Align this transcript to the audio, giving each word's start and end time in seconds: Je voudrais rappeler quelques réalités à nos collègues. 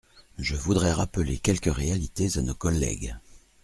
Je 0.39 0.55
voudrais 0.55 0.93
rappeler 0.93 1.37
quelques 1.37 1.71
réalités 1.71 2.39
à 2.39 2.41
nos 2.41 2.55
collègues. 2.55 3.13